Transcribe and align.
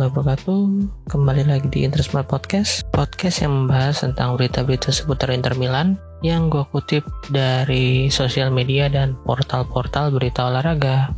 Warahmatullahi 0.00 0.40
wabarakatuh. 0.40 1.12
Kembali 1.12 1.42
lagi 1.44 1.68
di 1.68 1.84
Intersmart 1.84 2.24
Podcast. 2.24 2.88
Podcast 2.88 3.44
yang 3.44 3.52
membahas 3.52 4.00
tentang 4.00 4.32
berita-berita 4.32 4.88
seputar 4.88 5.28
Inter 5.28 5.52
Milan 5.60 6.00
Yang 6.24 6.42
gue 6.48 6.64
kutip 6.72 7.04
dari 7.28 8.08
sosial 8.08 8.48
media 8.48 8.88
dan 8.88 9.12
portal-portal 9.28 10.08
berita 10.08 10.48
olahraga. 10.48 11.12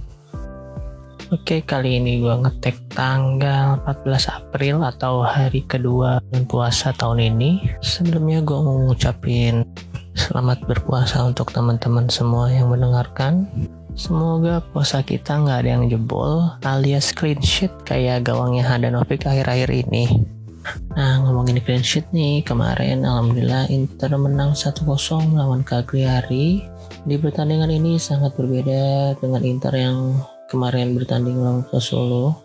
Oke 1.31 1.63
kali 1.63 2.03
ini 2.03 2.27
gue 2.27 2.35
ngetek 2.35 2.75
tanggal 2.91 3.79
14 3.87 4.35
April 4.35 4.83
atau 4.83 5.23
hari 5.23 5.63
kedua 5.63 6.19
puasa 6.51 6.91
tahun 6.91 7.39
ini. 7.39 7.79
Sebelumnya 7.87 8.43
gue 8.43 8.59
mau 8.59 8.83
ngucapin 8.91 9.63
selamat 10.19 10.67
berpuasa 10.67 11.23
untuk 11.23 11.55
teman-teman 11.55 12.11
semua 12.11 12.51
yang 12.51 12.67
mendengarkan 12.67 13.47
Semoga 13.93 14.65
puasa 14.73 15.05
kita 15.05 15.37
nggak 15.45 15.59
ada 15.63 15.71
yang 15.77 15.85
jebol 15.93 16.49
alias 16.65 17.13
clean 17.13 17.37
sheet 17.45 17.69
kayak 17.85 18.25
gawangnya 18.25 18.65
Handanovic 18.65 19.29
akhir-akhir 19.29 19.69
ini. 19.69 20.25
Nah 20.97 21.21
ngomongin 21.21 21.61
clean 21.61 21.85
sheet 21.85 22.09
nih, 22.09 22.41
kemarin 22.41 23.05
Alhamdulillah 23.05 23.69
Inter 23.69 24.17
menang 24.17 24.57
1-0 24.57 24.89
melawan 25.29 25.61
Cagliari. 25.61 26.65
Di 27.05 27.21
pertandingan 27.21 27.69
ini 27.69 28.01
sangat 28.01 28.33
berbeda 28.33 29.13
dengan 29.21 29.43
Inter 29.45 29.75
yang 29.77 30.17
kemarin 30.49 30.97
bertanding 30.97 31.37
melawan 31.37 31.69
Sassuolo. 31.69 32.41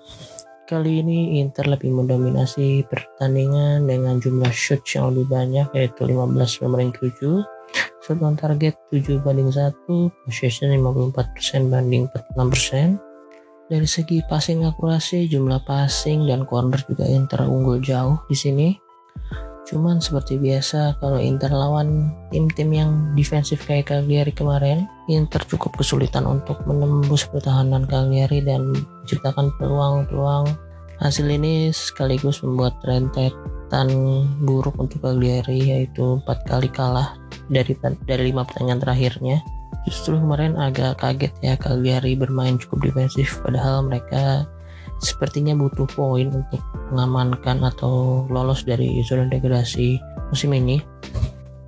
Kali 0.68 1.00
ini 1.00 1.40
Inter 1.40 1.64
lebih 1.64 1.96
mendominasi 1.96 2.84
pertandingan 2.92 3.88
dengan 3.88 4.20
jumlah 4.20 4.52
shoot 4.52 4.84
yang 4.92 5.16
lebih 5.16 5.32
banyak 5.32 5.68
yaitu 5.72 6.04
15 6.04 6.60
pemain 6.60 6.92
7 6.92 7.57
Shot 8.08 8.24
on 8.24 8.40
target 8.40 8.80
7 8.96 9.20
banding 9.20 9.52
1, 9.52 9.84
possession 10.24 10.72
54% 10.72 11.68
banding 11.68 12.08
46%. 12.40 12.96
Dari 13.68 13.84
segi 13.84 14.24
passing 14.32 14.64
akurasi, 14.64 15.28
jumlah 15.28 15.68
passing 15.68 16.24
dan 16.24 16.48
corner 16.48 16.80
juga 16.88 17.04
Inter 17.04 17.44
unggul 17.44 17.84
jauh 17.84 18.16
di 18.32 18.36
sini. 18.40 18.80
Cuman 19.68 20.00
seperti 20.00 20.40
biasa 20.40 21.04
kalau 21.04 21.20
Inter 21.20 21.52
lawan 21.52 22.16
tim-tim 22.32 22.72
yang 22.72 22.92
defensif 23.20 23.68
kayak 23.68 23.92
Cagliari 23.92 24.32
kemarin, 24.32 24.88
Inter 25.12 25.44
cukup 25.44 25.76
kesulitan 25.76 26.24
untuk 26.24 26.64
menembus 26.64 27.28
pertahanan 27.28 27.84
Cagliari 27.92 28.40
dan 28.40 28.72
menciptakan 28.72 29.52
peluang-peluang. 29.60 30.48
Hasil 31.04 31.28
ini 31.28 31.76
sekaligus 31.76 32.40
membuat 32.40 32.80
rentetan 32.88 33.92
buruk 34.48 34.80
untuk 34.80 35.04
Cagliari 35.04 35.76
yaitu 35.76 36.24
empat 36.24 36.48
kali 36.48 36.72
kalah 36.72 37.17
dari 37.48 37.74
dari 38.06 38.32
lima 38.32 38.44
pertandingan 38.44 38.84
terakhirnya 38.84 39.38
justru 39.88 40.20
kemarin 40.20 40.60
agak 40.60 41.00
kaget 41.00 41.34
ya 41.40 41.56
Cagliari 41.56 42.20
bermain 42.20 42.60
cukup 42.60 42.92
defensif 42.92 43.40
padahal 43.40 43.88
mereka 43.88 44.44
sepertinya 45.00 45.54
butuh 45.54 45.86
poin 45.90 46.28
untuk 46.34 46.62
mengamankan 46.90 47.62
atau 47.62 48.26
lolos 48.30 48.66
dari 48.66 49.02
zona 49.06 49.30
degradasi 49.30 50.02
musim 50.34 50.52
ini. 50.54 50.82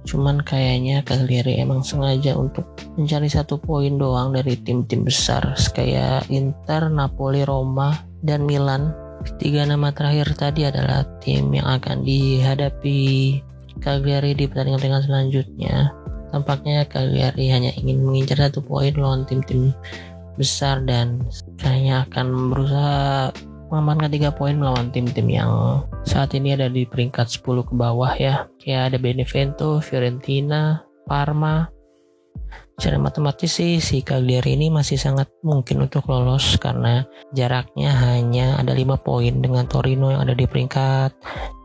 Cuman 0.08 0.42
kayaknya 0.42 1.06
Cagliari 1.06 1.62
emang 1.62 1.86
sengaja 1.86 2.34
untuk 2.34 2.66
mencari 2.98 3.30
satu 3.30 3.62
poin 3.62 4.00
doang 4.02 4.34
dari 4.34 4.58
tim-tim 4.58 5.06
besar 5.06 5.54
kayak 5.76 6.26
Inter, 6.34 6.90
Napoli, 6.90 7.46
Roma, 7.46 7.94
dan 8.26 8.48
Milan. 8.50 8.90
Tiga 9.38 9.68
nama 9.68 9.92
terakhir 9.92 10.32
tadi 10.34 10.64
adalah 10.66 11.04
tim 11.20 11.52
yang 11.52 11.68
akan 11.68 12.08
dihadapi 12.08 13.00
Cagliari 13.80 14.36
di 14.36 14.46
pertandingan 14.46 15.04
selanjutnya. 15.04 15.92
Tampaknya 16.30 16.86
Cagliari 16.86 17.50
hanya 17.50 17.74
ingin 17.74 18.06
mengincar 18.06 18.38
satu 18.38 18.62
poin 18.62 18.94
lawan 18.94 19.26
tim-tim 19.26 19.74
besar 20.38 20.80
dan 20.86 21.26
kayaknya 21.60 22.08
akan 22.08 22.54
berusaha 22.54 23.34
mengamankan 23.70 24.10
tiga 24.10 24.30
poin 24.34 24.58
melawan 24.58 24.90
tim-tim 24.90 25.30
yang 25.30 25.84
saat 26.08 26.34
ini 26.34 26.58
ada 26.58 26.72
di 26.72 26.88
peringkat 26.90 27.30
10 27.30 27.70
ke 27.70 27.74
bawah 27.76 28.14
ya. 28.18 28.50
Kayak 28.58 28.94
ada 28.94 28.98
Benevento, 28.98 29.78
Fiorentina, 29.82 30.82
Parma. 31.06 31.70
Secara 32.80 32.96
matematis 32.96 33.60
sih 33.60 33.84
si 33.84 34.00
Cagliari 34.00 34.56
ini 34.56 34.72
masih 34.72 34.96
sangat 34.96 35.28
mungkin 35.44 35.84
untuk 35.84 36.08
lolos 36.08 36.56
karena 36.56 37.04
jaraknya 37.36 37.92
hanya 37.92 38.56
ada 38.56 38.72
5 38.72 38.96
poin 39.04 39.36
dengan 39.44 39.68
Torino 39.68 40.16
yang 40.16 40.24
ada 40.24 40.32
di 40.32 40.48
peringkat 40.48 41.12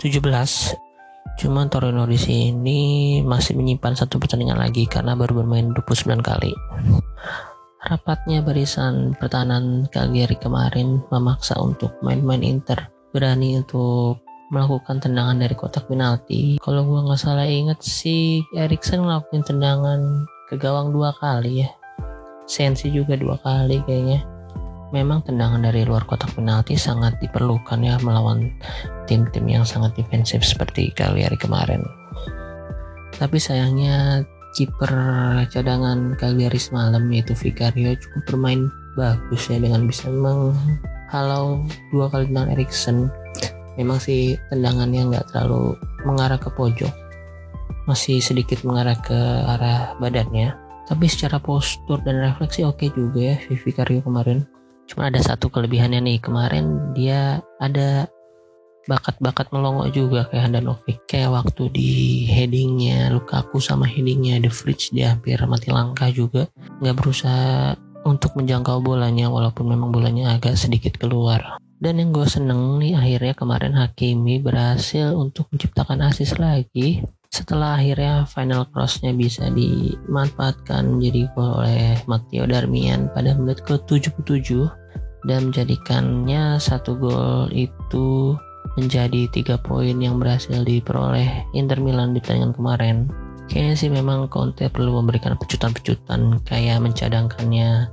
17 0.03 0.84
Cuman 1.35 1.67
Torino 1.67 2.07
di 2.07 2.21
sini 2.21 2.81
masih 3.25 3.59
menyimpan 3.59 3.97
satu 3.99 4.23
pertandingan 4.23 4.61
lagi 4.61 4.87
karena 4.87 5.19
baru 5.19 5.43
bermain 5.43 5.73
29 5.73 6.21
kali. 6.23 6.53
Rapatnya 7.85 8.41
barisan 8.41 9.13
pertahanan 9.21 9.85
Cagliari 9.93 10.41
kemarin 10.41 11.05
memaksa 11.13 11.61
untuk 11.61 11.93
main-main 12.01 12.41
Inter 12.41 12.89
berani 13.13 13.61
untuk 13.61 14.25
melakukan 14.49 15.05
tendangan 15.05 15.37
dari 15.37 15.53
kotak 15.53 15.87
penalti. 15.89 16.57
Kalau 16.65 16.85
gua 16.89 17.05
nggak 17.05 17.21
salah 17.21 17.45
inget 17.45 17.81
sih 17.85 18.41
Erikson 18.57 19.05
ngelakuin 19.05 19.45
tendangan 19.45 20.01
ke 20.49 20.57
gawang 20.57 20.97
dua 20.97 21.13
kali 21.21 21.65
ya. 21.65 21.71
Sensi 22.49 22.89
juga 22.93 23.17
dua 23.17 23.41
kali 23.41 23.81
kayaknya 23.85 24.34
memang 24.95 25.27
tendangan 25.27 25.59
dari 25.59 25.83
luar 25.83 26.07
kotak 26.07 26.31
penalti 26.39 26.79
sangat 26.79 27.19
diperlukan 27.19 27.83
ya 27.83 27.99
melawan 28.07 28.55
tim-tim 29.11 29.43
yang 29.51 29.67
sangat 29.67 29.99
defensif 29.99 30.47
seperti 30.47 30.95
Cagliari 30.95 31.35
kemarin. 31.35 31.83
Tapi 33.19 33.43
sayangnya 33.43 34.23
kiper 34.55 34.95
cadangan 35.51 36.15
Cagliari 36.15 36.63
semalam 36.63 37.03
yaitu 37.11 37.35
Vicario 37.35 37.99
cukup 37.99 38.23
bermain 38.31 38.71
bagus 38.95 39.51
ya 39.51 39.59
dengan 39.59 39.91
bisa 39.91 40.07
menghalau 40.07 41.67
dua 41.91 42.07
kali 42.07 42.31
tendangan 42.31 42.55
Erikson. 42.55 43.11
Memang 43.75 43.99
sih 43.99 44.39
tendangannya 44.55 45.11
nggak 45.11 45.35
terlalu 45.35 45.75
mengarah 46.07 46.39
ke 46.39 46.47
pojok, 46.55 46.95
masih 47.91 48.23
sedikit 48.23 48.63
mengarah 48.63 48.95
ke 49.03 49.19
arah 49.59 49.99
badannya. 49.99 50.55
Tapi 50.87 51.11
secara 51.11 51.43
postur 51.43 51.99
dan 52.07 52.23
refleksi 52.23 52.63
oke 52.63 52.79
okay 52.79 52.89
juga 52.95 53.35
ya 53.35 53.37
Vicario 53.51 53.99
kemarin. 54.07 54.54
Cuma 54.91 55.09
ada 55.09 55.21
satu 55.21 55.49
kelebihannya 55.49 56.01
nih 56.05 56.19
kemarin 56.21 56.93
dia 56.93 57.41
ada 57.61 58.09
bakat-bakat 58.85 59.49
melongo 59.49 59.89
juga 59.89 60.29
kayak 60.29 60.45
Handanovic. 60.49 60.99
Kayak 61.09 61.31
waktu 61.33 61.63
di 61.73 61.91
headingnya 62.29 63.09
Lukaku 63.13 63.61
sama 63.61 63.89
headingnya 63.89 64.41
The 64.45 64.53
Fridge 64.53 64.93
dia 64.93 65.17
hampir 65.17 65.41
mati 65.49 65.73
langkah 65.73 66.13
juga. 66.13 66.49
Nggak 66.85 66.97
berusaha 67.01 67.75
untuk 68.05 68.37
menjangkau 68.37 68.85
bolanya 68.85 69.33
walaupun 69.33 69.65
memang 69.73 69.89
bolanya 69.89 70.37
agak 70.37 70.61
sedikit 70.61 71.01
keluar. 71.01 71.57
Dan 71.81 72.01
yang 72.01 72.17
gue 72.17 72.25
seneng 72.29 72.81
nih 72.81 72.97
akhirnya 72.97 73.35
kemarin 73.37 73.75
Hakimi 73.77 74.41
berhasil 74.41 75.13
untuk 75.17 75.49
menciptakan 75.53 76.07
asis 76.09 76.37
lagi 76.41 77.03
setelah 77.35 77.75
akhirnya 77.75 78.23
final 78.31 78.63
crossnya 78.71 79.11
bisa 79.11 79.51
dimanfaatkan 79.51 80.87
menjadi 80.87 81.27
gol 81.35 81.67
oleh 81.67 81.99
Matteo 82.07 82.47
Darmian 82.47 83.11
pada 83.11 83.35
menit 83.35 83.59
ke-77 83.67 84.71
dan 85.27 85.51
menjadikannya 85.51 86.63
satu 86.63 86.95
gol 86.95 87.51
itu 87.51 88.39
menjadi 88.79 89.27
tiga 89.35 89.59
poin 89.59 89.99
yang 89.99 90.23
berhasil 90.23 90.63
diperoleh 90.63 91.27
Inter 91.59 91.83
Milan 91.83 92.15
di 92.15 92.23
pertandingan 92.23 92.55
kemarin. 92.55 92.97
Kayaknya 93.51 93.75
sih 93.75 93.91
memang 93.91 94.31
Conte 94.31 94.71
perlu 94.71 95.03
memberikan 95.03 95.35
pecutan-pecutan 95.35 96.39
kayak 96.47 96.81
mencadangkannya 96.87 97.91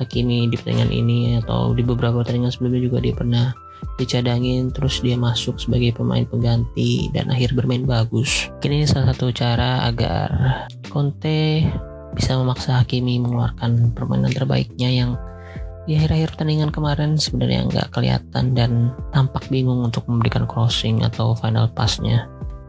Hakimi 0.00 0.48
di 0.48 0.56
pertandingan 0.56 0.90
ini 0.90 1.20
atau 1.44 1.76
di 1.76 1.84
beberapa 1.84 2.24
pertandingan 2.24 2.48
sebelumnya 2.48 2.80
juga 2.88 2.98
dia 3.04 3.12
pernah 3.12 3.52
dicadangin 4.00 4.72
terus 4.72 5.04
dia 5.04 5.16
masuk 5.16 5.60
sebagai 5.60 5.92
pemain 5.96 6.24
pengganti 6.24 7.12
dan 7.12 7.28
akhir 7.28 7.52
bermain 7.52 7.84
bagus. 7.84 8.48
Mungkin 8.58 8.72
ini 8.80 8.86
salah 8.88 9.12
satu 9.12 9.28
cara 9.32 9.84
agar 9.84 10.28
Conte 10.88 11.68
bisa 12.16 12.34
memaksa 12.36 12.80
Hakimi 12.80 13.22
mengeluarkan 13.22 13.94
permainan 13.94 14.32
terbaiknya 14.34 14.88
yang 14.90 15.10
di 15.88 15.96
akhir-akhir 15.96 16.36
pertandingan 16.36 16.70
kemarin 16.70 17.16
sebenarnya 17.16 17.66
nggak 17.66 17.88
kelihatan 17.96 18.52
dan 18.52 18.92
tampak 19.10 19.42
bingung 19.48 19.80
untuk 19.82 20.04
memberikan 20.06 20.44
crossing 20.44 21.02
atau 21.02 21.32
final 21.34 21.66
passnya. 21.72 22.28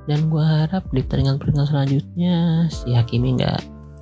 Dan 0.10 0.34
gue 0.34 0.42
harap 0.42 0.84
di 0.90 1.06
pertandingan-pertandingan 1.06 1.70
selanjutnya 1.70 2.36
si 2.72 2.96
Hakimi 2.96 3.38
nggak 3.38 3.62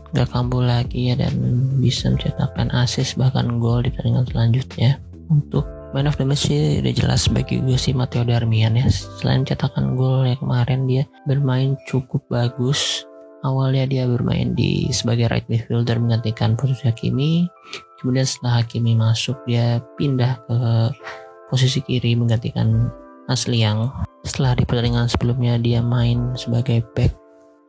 nggak 0.09 0.29
kambuh 0.33 0.65
lagi 0.65 1.13
ya 1.13 1.15
dan 1.19 1.37
bisa 1.77 2.09
mencetakkan 2.09 2.73
assist 2.73 3.13
bahkan 3.13 3.61
gol 3.61 3.85
di 3.85 3.93
pertandingan 3.93 4.25
selanjutnya 4.25 4.97
untuk 5.29 5.65
Man 5.89 6.05
of 6.05 6.21
the 6.21 6.25
match 6.25 6.45
sih 6.45 6.85
udah 6.85 6.93
jelas 6.93 7.25
bagi 7.33 7.65
gue 7.65 7.73
sih 7.73 7.97
Matteo 7.97 8.21
Darmian 8.21 8.77
ya. 8.77 8.85
Selain 8.93 9.41
cetakan 9.41 9.97
gol 9.97 10.21
ya 10.29 10.37
kemarin 10.37 10.85
dia 10.85 11.09
bermain 11.25 11.73
cukup 11.89 12.21
bagus. 12.29 13.09
Awalnya 13.41 13.89
dia 13.89 14.03
bermain 14.05 14.53
di 14.53 14.85
sebagai 14.93 15.33
right 15.33 15.49
midfielder 15.49 15.97
menggantikan 15.97 16.53
posisi 16.53 16.85
Hakimi. 16.85 17.49
Kemudian 17.97 18.21
setelah 18.21 18.61
Hakimi 18.61 18.93
masuk 18.93 19.33
dia 19.49 19.81
pindah 19.97 20.37
ke 20.45 20.57
posisi 21.49 21.81
kiri 21.81 22.13
menggantikan 22.13 22.93
Asliang. 23.25 23.89
Setelah 24.21 24.61
di 24.61 24.69
pertandingan 24.69 25.09
sebelumnya 25.09 25.57
dia 25.57 25.81
main 25.81 26.37
sebagai 26.37 26.85
back. 26.93 27.17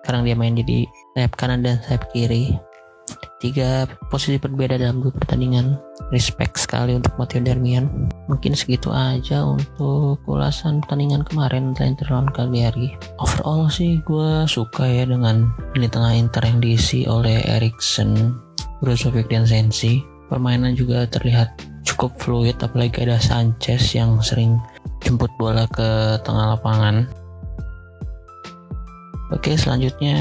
Sekarang 0.04 0.28
dia 0.28 0.36
main 0.36 0.52
jadi 0.52 0.84
sayap 1.16 1.40
kanan 1.40 1.64
dan 1.64 1.80
sayap 1.88 2.04
kiri 2.12 2.52
tiga 3.40 3.88
posisi 4.12 4.36
berbeda 4.36 4.76
dalam 4.76 5.00
dua 5.00 5.12
pertandingan. 5.14 5.78
Respect 6.10 6.58
sekali 6.58 6.98
untuk 6.98 7.14
Matteo 7.16 7.40
Darmian. 7.40 8.10
Mungkin 8.26 8.58
segitu 8.58 8.90
aja 8.90 9.46
untuk 9.46 10.20
ulasan 10.26 10.82
pertandingan 10.82 11.22
kemarin 11.24 11.72
Inter 11.78 12.06
lawan 12.10 12.30
Cagliari. 12.34 12.94
Overall 13.22 13.70
sih 13.70 14.02
gue 14.04 14.44
suka 14.50 14.84
ya 14.84 15.06
dengan 15.06 15.50
lini 15.74 15.88
tengah 15.88 16.12
Inter 16.14 16.42
yang 16.44 16.58
diisi 16.58 17.06
oleh 17.06 17.40
Eriksen 17.46 18.36
Brozovic 18.82 19.30
dan 19.30 19.46
Sensi. 19.46 20.02
Permainan 20.30 20.78
juga 20.78 21.06
terlihat 21.10 21.58
cukup 21.82 22.14
fluid 22.22 22.56
apalagi 22.62 23.02
ada 23.02 23.18
Sanchez 23.18 23.96
yang 23.96 24.22
sering 24.22 24.60
jemput 25.02 25.32
bola 25.40 25.66
ke 25.72 26.20
tengah 26.22 26.54
lapangan 26.54 27.08
Oke 29.30 29.54
selanjutnya 29.54 30.18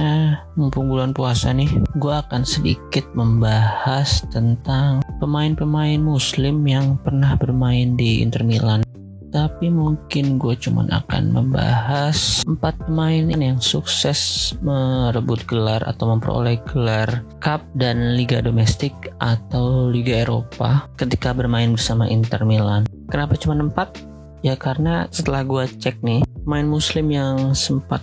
mumpung 0.53 0.85
bulan 0.85 1.17
puasa 1.17 1.49
nih 1.49 1.81
gue 1.97 2.13
akan 2.13 2.45
sedikit 2.45 3.09
membahas 3.17 4.21
tentang 4.29 5.01
pemain-pemain 5.17 5.97
muslim 5.97 6.61
yang 6.61 6.93
pernah 7.01 7.33
bermain 7.33 7.97
di 7.97 8.21
Inter 8.21 8.45
Milan 8.45 8.85
tapi 9.29 9.69
mungkin 9.69 10.41
gue 10.41 10.57
cuman 10.57 10.89
akan 10.89 11.33
membahas 11.33 12.41
empat 12.49 12.81
pemain 12.85 13.29
yang 13.29 13.61
sukses 13.61 14.53
merebut 14.61 15.45
gelar 15.45 15.81
atau 15.85 16.13
memperoleh 16.13 16.57
gelar 16.69 17.21
Cup 17.37 17.61
dan 17.77 18.17
Liga 18.17 18.41
Domestik 18.41 18.93
atau 19.21 19.89
Liga 19.89 20.25
Eropa 20.25 20.89
ketika 20.97 21.33
bermain 21.33 21.69
bersama 21.73 22.09
Inter 22.09 22.41
Milan. 22.41 22.89
Kenapa 23.09 23.37
cuma 23.37 23.57
empat? 23.57 24.01
Ya 24.41 24.57
karena 24.57 25.05
setelah 25.13 25.45
gue 25.45 25.67
cek 25.67 26.01
nih, 26.01 26.23
pemain 26.41 26.65
muslim 26.65 27.11
yang 27.11 27.51
sempat 27.53 28.01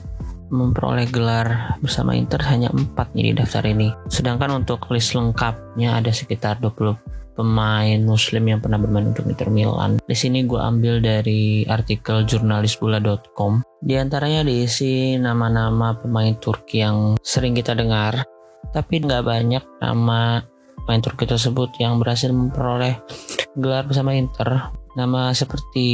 memperoleh 0.50 1.08
gelar 1.10 1.78
bersama 1.82 2.14
Inter 2.14 2.42
hanya 2.46 2.70
4 2.70 2.94
nih 3.14 3.30
di 3.30 3.32
daftar 3.36 3.64
ini. 3.66 3.90
Sedangkan 4.06 4.62
untuk 4.62 4.86
list 4.94 5.14
lengkapnya 5.16 5.98
ada 5.98 6.10
sekitar 6.14 6.62
20 6.62 7.16
pemain 7.36 8.00
muslim 8.00 8.48
yang 8.48 8.64
pernah 8.64 8.80
bermain 8.80 9.12
untuk 9.12 9.28
Inter 9.28 9.52
Milan. 9.52 10.00
Di 10.00 10.16
sini 10.16 10.48
gue 10.48 10.56
ambil 10.56 11.04
dari 11.04 11.68
artikel 11.68 12.24
jurnalisbola.com. 12.24 13.60
Di 13.84 13.94
antaranya 14.00 14.40
diisi 14.42 15.20
nama-nama 15.20 15.92
pemain 15.94 16.32
Turki 16.40 16.80
yang 16.80 17.20
sering 17.20 17.52
kita 17.52 17.76
dengar, 17.76 18.24
tapi 18.72 19.04
nggak 19.04 19.22
banyak 19.22 19.62
nama 19.84 20.40
pemain 20.82 21.02
Turki 21.04 21.28
tersebut 21.28 21.76
yang 21.76 22.00
berhasil 22.00 22.32
memperoleh 22.32 22.96
gelar 23.60 23.84
bersama 23.84 24.16
Inter. 24.16 24.72
Nama 24.96 25.36
seperti 25.36 25.86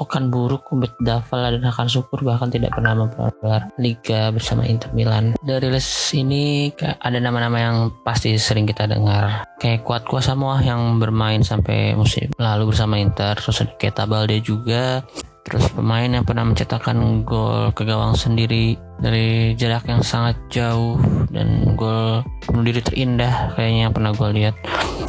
Okan 0.00 0.32
Buruk, 0.32 0.72
Ubed 0.72 0.96
Daval, 1.04 1.60
dan 1.60 1.68
Hakan 1.68 1.84
Syukur 1.84 2.24
bahkan 2.24 2.48
tidak 2.48 2.72
pernah 2.72 2.96
memperoleh 2.96 3.68
Liga 3.76 4.32
bersama 4.32 4.64
Inter 4.64 4.88
Milan. 4.96 5.36
Dari 5.44 5.68
list 5.68 6.16
ini 6.16 6.72
ada 6.80 7.20
nama-nama 7.20 7.60
yang 7.60 7.76
pasti 8.00 8.32
sering 8.40 8.64
kita 8.64 8.88
dengar. 8.88 9.44
Kayak 9.60 9.84
Kuat 9.84 10.08
Kuasa 10.08 10.32
Samoa 10.32 10.64
yang 10.64 10.96
bermain 10.96 11.44
sampai 11.44 11.92
musim 11.92 12.32
lalu 12.40 12.72
bersama 12.72 12.96
Inter. 12.96 13.36
Terus 13.36 13.68
ada 13.68 13.76
Keta 13.76 14.08
juga. 14.40 15.04
Terus 15.42 15.68
pemain 15.74 16.06
yang 16.06 16.22
pernah 16.22 16.46
mencetakkan 16.46 17.26
gol 17.26 17.74
ke 17.74 17.82
gawang 17.82 18.14
sendiri 18.14 18.78
dari 19.02 19.58
jarak 19.58 19.90
yang 19.90 20.00
sangat 20.00 20.38
jauh 20.48 20.96
dan 21.34 21.74
gol 21.74 22.22
bunuh 22.46 22.62
diri 22.62 22.78
terindah 22.78 23.58
kayaknya 23.58 23.90
yang 23.90 23.94
pernah 23.94 24.14
gue 24.14 24.28
lihat 24.38 24.54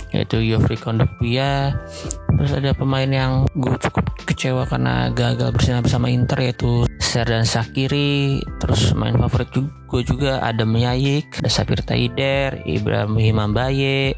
yaitu 0.09 0.41
Yofri 0.41 0.77
Kondogbia. 0.77 1.77
Terus 2.33 2.51
ada 2.57 2.73
pemain 2.73 3.07
yang 3.07 3.45
gue 3.53 3.77
cukup 3.77 4.09
kecewa 4.25 4.65
karena 4.65 5.13
gagal 5.13 5.53
bersinar 5.53 5.85
bersama 5.85 6.09
Inter 6.09 6.41
yaitu 6.41 6.89
Serdan 7.13 7.45
Sakiri 7.45 8.41
terus 8.57 8.89
main 8.97 9.13
favorit 9.13 9.53
gue 9.53 10.01
juga 10.01 10.41
ada 10.41 10.65
Yayik 10.65 11.45
ada 11.45 11.49
Sapir 11.53 11.85
Taider 11.85 12.65
Ibrahim 12.65 13.21
Himambaye 13.21 14.17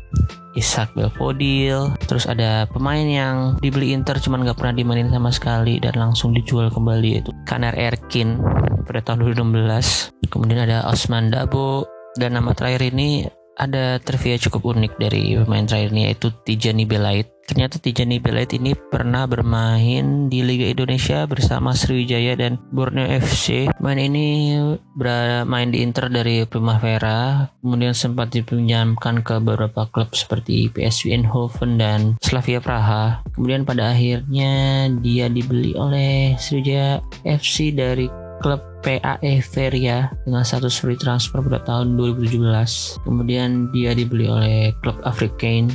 Ishak 0.55 0.95
Belfodil 0.95 1.91
terus 2.07 2.23
ada 2.23 2.63
pemain 2.71 3.03
yang 3.03 3.59
dibeli 3.59 3.91
Inter 3.91 4.15
cuman 4.15 4.47
gak 4.47 4.63
pernah 4.63 4.79
dimainin 4.79 5.11
sama 5.11 5.27
sekali 5.35 5.75
dan 5.83 5.99
langsung 5.99 6.31
dijual 6.31 6.71
kembali 6.71 7.19
yaitu 7.19 7.35
Kaner 7.43 7.75
Erkin 7.75 8.39
pada 8.87 9.03
tahun 9.03 9.27
2016 9.35 10.31
kemudian 10.31 10.63
ada 10.63 10.87
Osman 10.87 11.35
Dabo 11.35 11.83
dan 12.15 12.39
nama 12.39 12.55
terakhir 12.55 12.95
ini 12.95 13.27
ada 13.55 13.99
trivia 14.03 14.35
cukup 14.39 14.75
unik 14.75 14.99
dari 14.99 15.39
pemain 15.39 15.63
terakhir 15.63 15.91
ini 15.95 16.01
yaitu 16.11 16.27
Tijani 16.43 16.83
Belait. 16.83 17.27
Ternyata 17.45 17.77
Tijani 17.77 18.17
Belait 18.17 18.49
ini 18.57 18.73
pernah 18.73 19.29
bermain 19.29 20.27
di 20.33 20.41
Liga 20.41 20.65
Indonesia 20.65 21.29
bersama 21.29 21.77
Sriwijaya 21.77 22.33
dan 22.33 22.57
Borneo 22.73 23.05
FC. 23.05 23.69
Main 23.77 24.01
ini 24.01 24.57
bermain 24.97 25.69
di 25.69 25.85
Inter 25.85 26.09
dari 26.09 26.41
Primavera, 26.49 27.45
kemudian 27.61 27.93
sempat 27.93 28.33
dipinjamkan 28.33 29.21
ke 29.21 29.37
beberapa 29.37 29.85
klub 29.93 30.17
seperti 30.17 30.73
PSV 30.73 31.21
Eindhoven 31.21 31.77
dan 31.77 32.17
Slavia 32.25 32.57
Praha. 32.57 33.21
Kemudian 33.37 33.61
pada 33.61 33.93
akhirnya 33.93 34.89
dia 35.05 35.29
dibeli 35.29 35.77
oleh 35.77 36.33
Sriwijaya 36.41 37.05
FC 37.21 37.77
dari 37.77 38.24
klub 38.43 38.59
PAE 38.83 39.41
Feria 39.41 40.11
dengan 40.23 40.45
status 40.45 40.81
free 40.81 40.99
transfer 40.99 41.41
pada 41.41 41.63
tahun 41.63 41.95
2017. 41.97 43.03
Kemudian 43.05 43.69
dia 43.73 43.91
dibeli 43.95 44.29
oleh 44.29 44.71
klub 44.81 44.99
Afrikain 45.03 45.69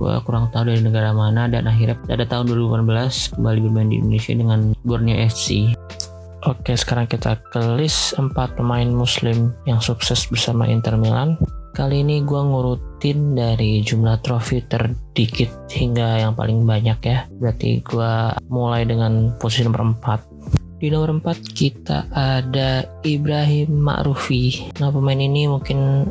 gue 0.00 0.16
kurang 0.24 0.48
tahu 0.48 0.72
dari 0.72 0.80
negara 0.80 1.12
mana 1.12 1.44
dan 1.44 1.68
akhirnya 1.68 2.00
pada 2.08 2.24
tahun 2.24 2.48
2018 2.48 3.36
kembali 3.36 3.58
bermain 3.68 3.92
di 3.92 4.00
Indonesia 4.00 4.32
dengan 4.32 4.72
Borneo 4.80 5.12
FC. 5.28 5.76
Oke, 6.48 6.72
sekarang 6.72 7.04
kita 7.04 7.36
ke 7.52 7.60
list 7.76 8.16
4 8.16 8.32
pemain 8.56 8.88
muslim 8.88 9.52
yang 9.68 9.76
sukses 9.76 10.24
bersama 10.24 10.64
Inter 10.64 10.96
Milan. 10.96 11.36
Kali 11.76 12.00
ini 12.00 12.24
gue 12.24 12.40
ngurutin 12.40 13.36
dari 13.36 13.84
jumlah 13.84 14.24
trofi 14.24 14.64
terdikit 14.64 15.52
hingga 15.68 16.24
yang 16.24 16.32
paling 16.32 16.64
banyak 16.64 16.98
ya. 17.04 17.28
Berarti 17.36 17.84
gue 17.84 18.12
mulai 18.48 18.88
dengan 18.88 19.36
posisi 19.36 19.68
nomor 19.68 20.00
4 20.00 20.29
di 20.80 20.88
nomor 20.88 21.20
4 21.20 21.52
kita 21.52 22.08
ada 22.10 22.88
Ibrahim 23.04 23.84
Ma'rufi. 23.84 24.72
Nah 24.80 24.88
pemain 24.88 25.20
ini 25.20 25.44
mungkin 25.44 26.08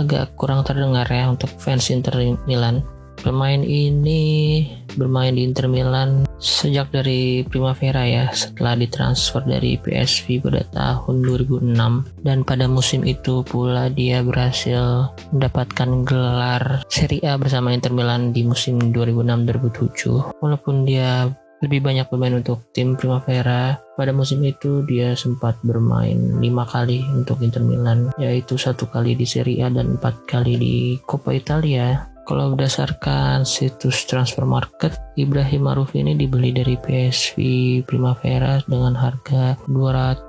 agak 0.00 0.34
kurang 0.40 0.64
terdengar 0.64 1.04
ya 1.06 1.28
untuk 1.28 1.52
fans 1.60 1.92
Inter 1.92 2.16
Milan. 2.48 2.80
Pemain 3.18 3.60
ini 3.66 4.62
bermain 4.94 5.34
di 5.34 5.42
Inter 5.42 5.66
Milan 5.66 6.24
sejak 6.38 6.94
dari 6.94 7.42
Primavera 7.42 8.06
ya 8.06 8.30
setelah 8.30 8.78
ditransfer 8.78 9.42
dari 9.42 9.74
PSV 9.74 10.38
pada 10.38 10.62
tahun 10.70 11.26
2006 11.26 11.74
dan 12.22 12.46
pada 12.46 12.70
musim 12.70 13.02
itu 13.02 13.42
pula 13.42 13.90
dia 13.90 14.22
berhasil 14.22 15.10
mendapatkan 15.34 16.06
gelar 16.06 16.86
Serie 16.86 17.26
A 17.26 17.34
bersama 17.34 17.74
Inter 17.74 17.90
Milan 17.90 18.30
di 18.30 18.46
musim 18.46 18.78
2006-2007 18.94 20.38
walaupun 20.38 20.86
dia 20.86 21.26
lebih 21.64 21.82
banyak 21.82 22.06
bermain 22.06 22.38
untuk 22.38 22.62
tim 22.70 22.94
Primavera. 22.94 23.78
Pada 23.98 24.14
musim 24.14 24.42
itu 24.46 24.86
dia 24.86 25.18
sempat 25.18 25.58
bermain 25.66 26.38
lima 26.38 26.62
kali 26.68 27.02
untuk 27.10 27.42
Inter 27.42 27.62
Milan, 27.64 28.14
yaitu 28.20 28.54
satu 28.54 28.86
kali 28.86 29.18
di 29.18 29.26
Serie 29.26 29.66
A 29.66 29.68
dan 29.72 29.98
empat 29.98 30.28
kali 30.28 30.54
di 30.54 30.76
Coppa 31.02 31.34
Italia. 31.34 32.06
Kalau 32.28 32.52
berdasarkan 32.52 33.48
situs 33.48 34.04
transfer 34.04 34.44
market, 34.44 34.92
Ibrahim 35.16 35.64
Maruf 35.64 35.96
ini 35.96 36.12
dibeli 36.12 36.52
dari 36.52 36.76
PSV 36.76 37.40
Primavera 37.88 38.60
dengan 38.68 38.92
harga 38.92 39.56
200 39.64 40.27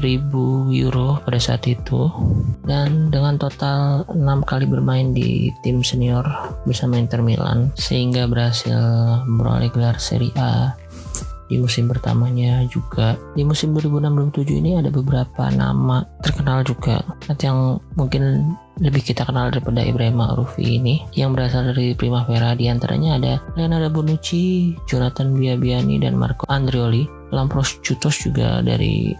ribu 0.00 0.70
euro 0.72 1.20
pada 1.24 1.40
saat 1.40 1.64
itu. 1.68 2.08
Dan 2.64 3.12
dengan 3.12 3.36
total 3.36 4.06
6 4.08 4.16
kali 4.48 4.64
bermain 4.66 5.12
di 5.12 5.52
tim 5.60 5.80
senior 5.84 6.24
bersama 6.64 6.96
Inter 6.98 7.20
Milan 7.20 7.70
sehingga 7.76 8.26
berhasil 8.26 8.78
memperoleh 9.26 9.70
gelar 9.72 9.96
Serie 10.00 10.34
A 10.36 10.74
di 11.46 11.62
musim 11.62 11.86
pertamanya 11.86 12.66
juga. 12.66 13.14
Di 13.38 13.46
musim 13.46 13.70
2006-2007 13.74 14.60
ini 14.62 14.70
ada 14.78 14.90
beberapa 14.90 15.46
nama 15.54 16.02
terkenal 16.22 16.66
juga. 16.66 17.02
Yang 17.38 17.78
mungkin 17.94 18.54
lebih 18.76 19.08
kita 19.08 19.24
kenal 19.24 19.48
daripada 19.48 19.80
Ibrahim 19.80 20.20
Ma'rufi 20.20 20.76
ini 20.76 21.06
yang 21.16 21.32
berasal 21.32 21.72
dari 21.72 21.94
Primavera. 21.94 22.52
Di 22.58 22.66
antaranya 22.68 23.16
ada 23.16 23.32
Leonardo 23.54 23.88
Bonucci, 23.88 24.74
Jonathan 24.90 25.32
Biabiani 25.38 26.02
dan 26.02 26.18
Marco 26.18 26.44
Andreoli. 26.50 27.06
Lampros 27.34 27.82
Cutos 27.82 28.22
juga 28.22 28.62
dari 28.62 29.10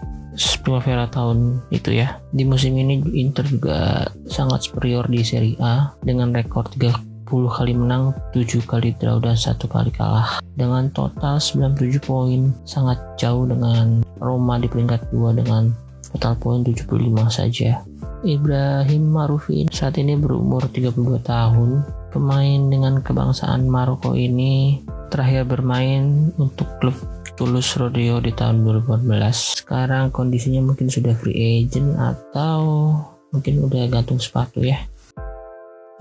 Primavera 0.67 1.07
tahun 1.07 1.63
itu 1.71 1.95
ya. 1.95 2.19
Di 2.35 2.43
musim 2.43 2.75
ini 2.75 2.99
Inter 3.15 3.47
juga 3.47 4.03
sangat 4.27 4.67
superior 4.67 5.07
di 5.07 5.23
Serie 5.23 5.55
A 5.63 5.95
dengan 6.03 6.35
rekor 6.35 6.67
30 6.75 7.23
kali 7.27 7.71
menang, 7.71 8.11
7 8.35 8.67
kali 8.67 8.91
draw 8.99 9.23
dan 9.23 9.39
satu 9.39 9.71
kali 9.71 9.87
kalah. 9.95 10.43
Dengan 10.59 10.91
total 10.91 11.39
97 11.39 12.03
poin, 12.03 12.51
sangat 12.67 12.99
jauh 13.15 13.47
dengan 13.47 14.03
Roma 14.19 14.59
di 14.59 14.67
peringkat 14.67 15.07
2 15.15 15.39
dengan 15.39 15.71
total 16.11 16.35
poin 16.35 16.59
75 16.67 17.31
saja. 17.31 17.79
Ibrahim 18.27 19.03
Marufi 19.07 19.71
saat 19.71 19.95
ini 19.95 20.19
berumur 20.19 20.67
32 20.67 21.23
tahun. 21.23 21.87
Pemain 22.11 22.61
dengan 22.67 22.99
kebangsaan 22.99 23.71
Maroko 23.71 24.19
ini 24.19 24.83
terakhir 25.07 25.47
bermain 25.47 26.35
untuk 26.35 26.67
klub 26.83 26.97
Tulus 27.37 27.77
Rodeo 27.77 28.17
di 28.17 28.33
tahun 28.33 28.65
2014 28.65 29.61
sekarang 29.61 30.09
kondisinya 30.09 30.65
mungkin 30.65 30.89
sudah 30.89 31.13
free 31.13 31.61
agent 31.61 31.93
atau 31.93 32.97
mungkin 33.29 33.61
udah 33.61 33.85
gantung 33.93 34.17
sepatu 34.17 34.65
ya. 34.65 34.81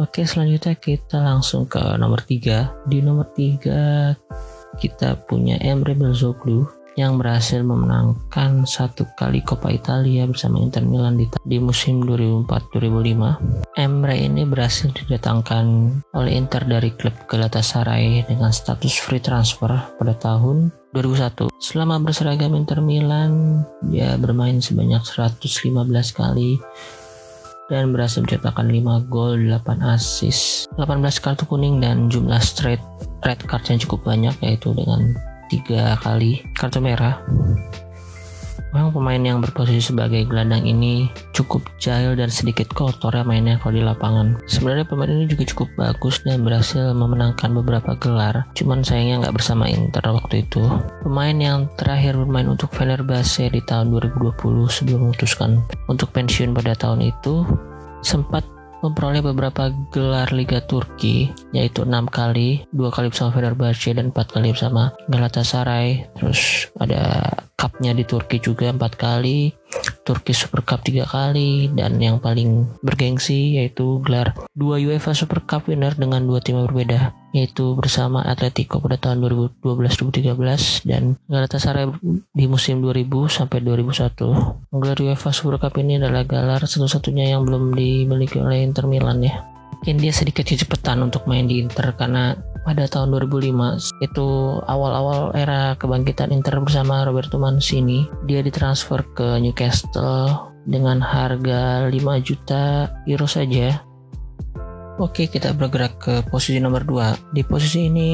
Oke 0.01 0.25
selanjutnya 0.25 0.81
kita 0.81 1.21
langsung 1.21 1.69
ke 1.69 1.81
nomor 2.01 2.25
3 2.25 2.89
di 2.89 3.05
nomor 3.05 3.29
3 3.37 4.81
kita 4.81 5.29
punya 5.29 5.61
Emre 5.61 5.93
Belzoglu 5.93 6.69
yang 6.97 7.21
berhasil 7.21 7.61
memenangkan 7.61 8.65
satu 8.65 9.05
kali 9.21 9.45
Coppa 9.45 9.69
Italia 9.69 10.25
bersama 10.25 10.65
Inter 10.65 10.81
Milan 10.81 11.21
di, 11.21 11.29
di 11.45 11.61
musim 11.61 12.01
2004-2005. 12.09 13.77
Emre 13.77 14.17
ini 14.17 14.49
berhasil 14.49 14.89
didatangkan 14.97 15.65
oleh 16.17 16.33
Inter 16.33 16.65
dari 16.65 16.89
klub 16.97 17.13
Galatasaray 17.29 18.25
dengan 18.25 18.49
status 18.49 18.97
free 18.97 19.21
transfer 19.21 19.77
pada 20.01 20.17
tahun 20.17 20.73
2001. 20.97 21.53
Selama 21.61 22.01
berseragam 22.01 22.57
Inter 22.57 22.81
Milan, 22.81 23.61
dia 23.93 24.17
bermain 24.17 24.57
sebanyak 24.65 25.05
115 25.05 25.45
kali 26.17 26.57
dan 27.69 27.93
berhasil 27.93 28.25
mencetakkan 28.25 28.71
5 28.71 29.05
gol, 29.13 29.37
8 29.37 29.85
assist, 29.93 30.71
18 30.81 31.21
kartu 31.21 31.45
kuning 31.45 31.83
dan 31.83 32.09
jumlah 32.09 32.41
straight 32.41 32.81
red 33.27 33.43
card 33.45 33.67
yang 33.69 33.77
cukup 33.77 34.01
banyak 34.07 34.35
yaitu 34.41 34.73
dengan 34.73 35.13
tiga 35.53 36.01
kali 36.01 36.41
kartu 36.57 36.81
merah. 36.81 37.21
Memang 38.75 38.91
pemain 38.91 39.23
yang 39.23 39.39
berposisi 39.45 39.93
sebagai 39.93 40.27
gelandang 40.27 40.67
ini 40.67 41.07
cukup 41.31 41.63
jahil 41.79 42.19
dan 42.19 42.33
sedikit 42.33 42.67
kotor 42.75 43.15
ya 43.15 43.23
mainnya 43.23 43.61
kalau 43.63 43.79
di 43.79 43.83
lapangan. 43.85 44.41
Sebenarnya 44.49 44.89
pemain 44.89 45.13
ini 45.13 45.31
juga 45.31 45.45
cukup 45.47 45.69
bagus 45.79 46.25
dan 46.25 46.43
berhasil 46.43 46.91
memenangkan 46.97 47.55
beberapa 47.55 47.95
gelar. 48.01 48.49
Cuman 48.57 48.83
sayangnya 48.83 49.29
nggak 49.29 49.37
bersama 49.37 49.71
Inter 49.71 50.03
waktu 50.09 50.43
itu. 50.43 50.65
Pemain 51.05 51.37
yang 51.37 51.71
terakhir 51.79 52.19
bermain 52.19 52.49
untuk 52.49 52.73
Fenerbahce 52.73 53.53
di 53.53 53.61
tahun 53.63 53.93
2020 53.95 54.35
sebelum 54.67 55.11
memutuskan 55.11 55.63
untuk 55.87 56.11
pensiun 56.11 56.57
pada 56.57 56.75
tahun 56.75 57.07
itu 57.13 57.47
sempat 58.03 58.56
memperoleh 58.85 59.25
beberapa 59.25 59.73
gelar 59.93 60.29
Liga 60.33 60.61
Turki 60.65 61.33
yaitu 61.53 61.85
enam 61.87 62.09
kali, 62.09 62.65
dua 62.73 62.93
kali 62.93 63.09
bersama 63.09 63.33
Fenerbahce 63.33 63.97
dan 63.97 64.13
empat 64.13 64.37
kali 64.37 64.53
bersama 64.53 64.93
Galatasaray. 65.09 66.09
Terus 66.19 66.69
ada 66.77 67.33
cupnya 67.57 67.97
di 67.97 68.05
Turki 68.05 68.37
juga 68.39 68.69
empat 68.69 69.01
kali, 69.01 69.53
Turki 70.07 70.33
Super 70.33 70.63
Cup 70.63 70.87
tiga 70.87 71.03
kali 71.07 71.73
dan 71.75 71.99
yang 71.99 72.23
paling 72.23 72.67
bergengsi 72.81 73.59
yaitu 73.59 73.99
gelar 74.07 74.33
dua 74.55 74.79
UEFA 74.79 75.13
Super 75.13 75.43
Cup 75.43 75.67
winner 75.67 75.93
dengan 75.99 76.23
dua 76.23 76.39
tim 76.39 76.63
berbeda 76.63 77.15
yaitu 77.37 77.77
bersama 77.77 78.25
Atletico 78.25 78.81
pada 78.81 78.97
tahun 78.97 79.21
2012-2013 79.61 80.89
dan 80.89 81.21
Galatasaray 81.29 81.85
di 82.33 82.45
musim 82.49 82.81
2000 82.81 83.05
sampai 83.29 83.61
2001. 83.61 84.73
Gelar 84.73 84.99
UEFA 85.05 85.31
Super 85.37 85.61
Cup 85.61 85.77
ini 85.77 86.01
adalah 86.01 86.25
gelar 86.25 86.65
satu-satunya 86.65 87.37
yang 87.37 87.45
belum 87.45 87.77
dimiliki 87.77 88.41
oleh 88.41 88.65
Inter 88.65 88.89
Milan 88.89 89.21
ya. 89.21 89.56
Mungkin 89.87 90.03
dia 90.03 90.11
sedikit 90.11 90.51
kecepatan 90.51 90.99
untuk 90.99 91.31
main 91.31 91.47
di 91.47 91.63
Inter 91.63 91.95
karena 91.95 92.35
pada 92.67 92.91
tahun 92.91 93.07
2005 93.23 94.03
itu 94.03 94.27
awal-awal 94.67 95.31
era 95.31 95.79
kebangkitan 95.79 96.35
Inter 96.35 96.59
bersama 96.59 97.07
Roberto 97.07 97.39
Mancini 97.39 98.03
dia 98.27 98.43
ditransfer 98.43 99.07
ke 99.15 99.39
Newcastle 99.39 100.51
dengan 100.67 100.99
harga 100.99 101.87
5 101.87 102.03
juta 102.19 102.91
euro 103.07 103.31
saja. 103.31 103.79
Oke 104.99 105.31
kita 105.31 105.55
bergerak 105.55 106.03
ke 106.03 106.15
posisi 106.35 106.59
nomor 106.59 106.83
2 106.83 107.31
di 107.31 107.47
posisi 107.47 107.87
ini 107.87 108.11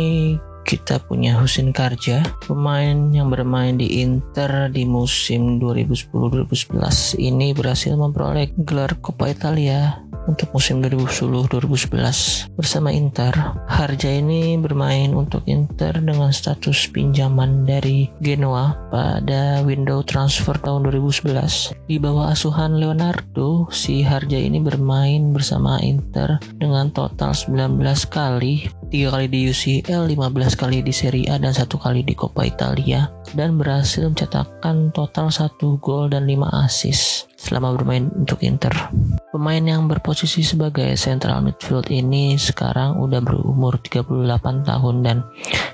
kita 0.69 1.01
punya 1.09 1.41
Husin 1.41 1.73
Karja, 1.73 2.21
pemain 2.45 3.09
yang 3.17 3.33
bermain 3.33 3.81
di 3.81 4.05
Inter 4.05 4.69
di 4.69 4.85
musim 4.85 5.57
2010-2011 5.57 7.17
ini 7.17 7.57
berhasil 7.57 7.97
memperoleh 7.97 8.53
gelar 8.61 8.93
Coppa 9.01 9.33
Italia 9.33 10.12
untuk 10.27 10.55
musim 10.55 10.79
2010-2011 10.85 12.55
bersama 12.55 12.95
Inter. 12.95 13.35
Harja 13.67 14.11
ini 14.11 14.55
bermain 14.61 15.11
untuk 15.17 15.43
Inter 15.51 15.99
dengan 15.99 16.31
status 16.31 16.91
pinjaman 16.93 17.67
dari 17.67 18.11
Genoa 18.23 18.77
pada 18.93 19.65
window 19.67 20.05
transfer 20.07 20.55
tahun 20.59 20.87
2011. 20.91 21.75
Di 21.89 21.97
bawah 21.99 22.31
asuhan 22.31 22.79
Leonardo, 22.79 23.67
si 23.73 24.05
Harja 24.05 24.39
ini 24.39 24.63
bermain 24.63 25.35
bersama 25.35 25.81
Inter 25.83 26.39
dengan 26.61 26.93
total 26.95 27.35
19 27.35 27.81
kali, 28.13 28.69
3 28.93 29.13
kali 29.13 29.27
di 29.27 29.41
UCL, 29.49 30.07
15 30.13 30.61
kali 30.61 30.85
di 30.85 30.93
Serie 30.93 31.27
A 31.33 31.41
dan 31.41 31.57
satu 31.57 31.81
kali 31.81 32.05
di 32.05 32.13
Coppa 32.13 32.45
Italia 32.45 33.09
dan 33.33 33.57
berhasil 33.57 34.05
mencetakkan 34.05 34.93
total 34.93 35.33
satu 35.33 35.81
gol 35.81 36.13
dan 36.13 36.29
5 36.29 36.65
assist 36.65 37.32
selama 37.43 37.75
bermain 37.75 38.07
untuk 38.15 38.47
Inter. 38.47 38.71
Pemain 39.35 39.65
yang 39.65 39.91
berposisi 39.91 40.47
sebagai 40.47 40.95
central 40.95 41.43
midfield 41.43 41.91
ini 41.91 42.39
sekarang 42.39 43.03
udah 43.03 43.19
berumur 43.19 43.83
38 43.83 44.63
tahun 44.63 44.97
dan 45.03 45.17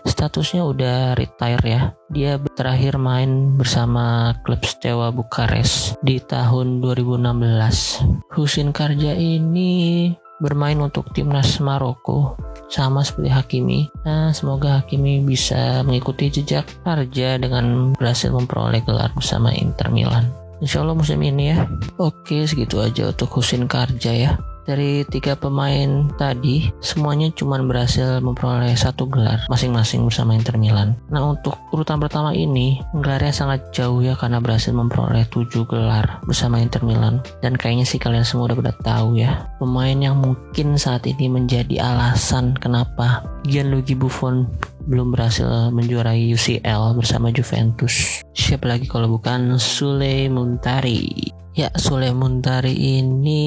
statusnya 0.08 0.64
udah 0.64 1.12
retire 1.12 1.64
ya. 1.68 1.82
Dia 2.08 2.40
terakhir 2.56 2.96
main 2.96 3.60
bersama 3.60 4.32
klub 4.48 4.64
Steaua 4.64 5.12
Bukares 5.12 5.92
di 6.00 6.16
tahun 6.16 6.80
2016. 6.80 8.32
Husin 8.32 8.72
Karja 8.72 9.12
ini 9.12 10.08
bermain 10.38 10.78
untuk 10.78 11.10
timnas 11.12 11.58
Maroko 11.58 12.38
sama 12.70 13.02
seperti 13.02 13.30
Hakimi. 13.32 13.80
Nah, 14.06 14.30
semoga 14.30 14.80
Hakimi 14.80 15.24
bisa 15.26 15.82
mengikuti 15.82 16.30
jejak 16.30 16.64
Karja 16.86 17.36
dengan 17.42 17.92
berhasil 17.98 18.30
memperoleh 18.30 18.84
gelar 18.86 19.10
bersama 19.18 19.50
Inter 19.50 19.90
Milan. 19.90 20.30
Insya 20.58 20.82
Allah 20.82 20.98
musim 20.98 21.22
ini 21.22 21.54
ya. 21.54 21.66
Oke, 21.98 22.46
segitu 22.46 22.82
aja 22.82 23.10
untuk 23.10 23.30
Husin 23.38 23.70
Karja 23.70 24.12
ya. 24.14 24.32
Dari 24.68 25.00
tiga 25.08 25.32
pemain 25.32 26.12
tadi, 26.20 26.68
semuanya 26.84 27.32
cuma 27.32 27.56
berhasil 27.56 28.20
memperoleh 28.20 28.76
satu 28.76 29.08
gelar 29.08 29.48
masing-masing 29.48 30.04
bersama 30.04 30.36
Inter 30.36 30.60
Milan. 30.60 30.92
Nah 31.08 31.24
untuk 31.24 31.56
urutan 31.72 31.96
pertama 31.96 32.36
ini, 32.36 32.76
gelarnya 33.00 33.32
sangat 33.32 33.72
jauh 33.72 34.04
ya 34.04 34.12
karena 34.12 34.44
berhasil 34.44 34.76
memperoleh 34.76 35.24
tujuh 35.32 35.64
gelar 35.64 36.20
bersama 36.28 36.60
Inter 36.60 36.84
Milan. 36.84 37.24
Dan 37.40 37.56
kayaknya 37.56 37.88
sih 37.88 37.96
kalian 37.96 38.28
semua 38.28 38.52
udah 38.52 38.60
pada 38.60 38.76
tahu 38.84 39.16
ya, 39.16 39.48
pemain 39.56 39.96
yang 39.96 40.20
mungkin 40.20 40.76
saat 40.76 41.08
ini 41.08 41.32
menjadi 41.32 41.80
alasan 41.80 42.52
kenapa 42.60 43.24
Gianluigi 43.48 43.96
Buffon 43.96 44.52
belum 44.86 45.10
berhasil 45.10 45.74
menjuarai 45.74 46.30
UCL 46.30 46.94
bersama 46.94 47.34
Juventus. 47.34 48.22
Siapa 48.36 48.68
lagi 48.70 48.86
kalau 48.86 49.18
bukan 49.18 49.58
Sule 49.58 50.30
Muntari. 50.30 51.34
Ya, 51.58 51.72
Sule 51.74 52.14
Muntari 52.14 52.76
ini 53.02 53.42